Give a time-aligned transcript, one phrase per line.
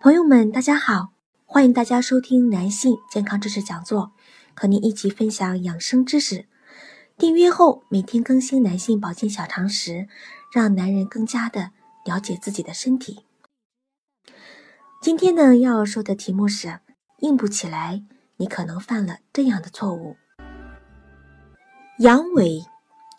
[0.00, 1.08] 朋友们，大家好，
[1.44, 4.12] 欢迎大家收听男性健康知识讲座，
[4.54, 6.46] 和您一起分享养生知识。
[7.16, 10.06] 订阅后每天更新男性保健小常识，
[10.54, 11.72] 让男人更加的
[12.04, 13.24] 了解自己的身体。
[15.02, 16.78] 今天呢，要说的题目是
[17.18, 18.04] 硬不起来，
[18.36, 20.16] 你可能犯了这样的错误。
[21.98, 22.64] 阳痿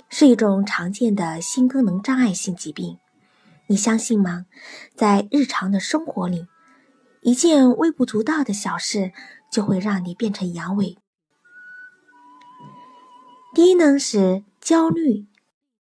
[0.08, 2.98] 是一种常见的性功能障碍性疾病，
[3.67, 4.45] 你相信吗？
[4.95, 6.48] 在日常的生活里。
[7.22, 9.12] 一件微不足道的小事，
[9.52, 10.98] 就会让你变成阳痿。
[13.53, 15.28] 第一呢是焦虑、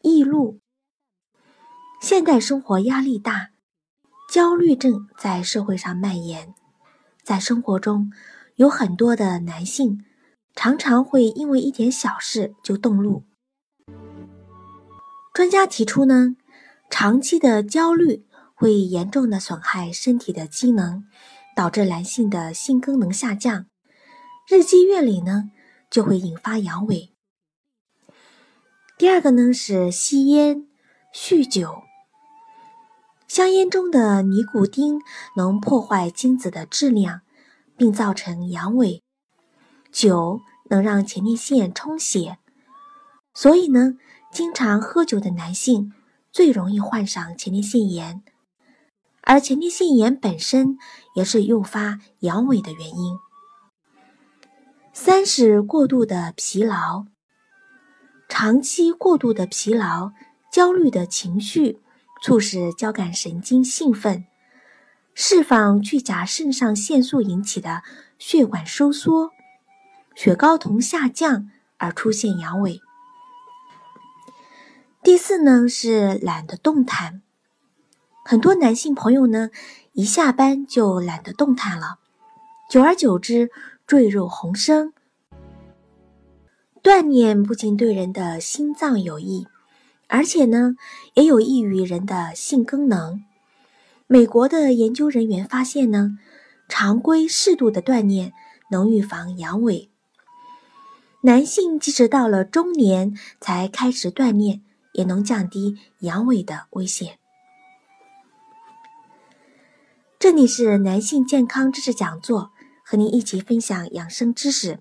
[0.00, 0.58] 易怒。
[2.00, 3.50] 现代生活压力大，
[4.32, 6.54] 焦虑症在社会上蔓延。
[7.22, 8.10] 在生活中，
[8.56, 10.04] 有很多的男性
[10.54, 13.24] 常常会因为一点小事就动怒。
[15.34, 16.36] 专家提出呢，
[16.88, 18.27] 长期的焦虑。
[18.58, 21.04] 会严重的损害身体的机能，
[21.54, 23.66] 导致男性的性功能下降，
[24.48, 25.52] 日积月累呢，
[25.88, 27.10] 就会引发阳痿。
[28.98, 30.66] 第二个呢是吸烟、
[31.14, 31.84] 酗酒，
[33.28, 34.98] 香烟中的尼古丁
[35.36, 37.20] 能破坏精子的质量，
[37.76, 39.02] 并造成阳痿；
[39.92, 42.38] 酒能让前列腺充血，
[43.32, 43.96] 所以呢，
[44.32, 45.92] 经常喝酒的男性
[46.32, 48.24] 最容易患上前列腺炎。
[49.28, 50.78] 而前列腺炎本身
[51.14, 53.18] 也是诱发阳痿的原因。
[54.94, 57.04] 三是过度的疲劳，
[58.26, 60.12] 长期过度的疲劳、
[60.50, 61.78] 焦虑的情绪，
[62.22, 64.24] 促使交感神经兴奋，
[65.12, 67.82] 释放去甲肾上腺素引起的
[68.18, 69.32] 血管收缩，
[70.16, 72.80] 血睾酮下降而出现阳痿。
[75.02, 77.20] 第四呢是懒得动弹。
[78.30, 79.48] 很多男性朋友呢，
[79.94, 81.98] 一下班就懒得动弹了，
[82.68, 83.50] 久而久之
[83.86, 84.92] 赘肉横生。
[86.82, 89.46] 锻炼不仅对人的心脏有益，
[90.08, 90.76] 而且呢，
[91.14, 93.24] 也有益于人的性功能。
[94.06, 96.18] 美国的研究人员发现呢，
[96.68, 98.34] 常规适度的锻炼
[98.70, 99.88] 能预防阳痿。
[101.22, 104.60] 男性即使到了中年才开始锻炼，
[104.92, 107.18] 也能降低阳痿的危险。
[110.20, 112.50] 这里是男性健康知识讲座，
[112.84, 114.80] 和您一起分享养生知识。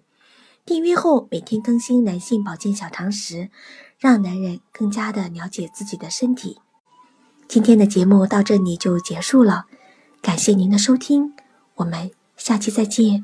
[0.66, 3.52] 订阅后每天更新男性保健小常识，
[4.00, 6.58] 让男人更加的了解自己的身体。
[7.48, 9.68] 今天的节目到这里就结束了，
[10.24, 11.36] 感谢您的收听，
[11.76, 13.24] 我们下期再见。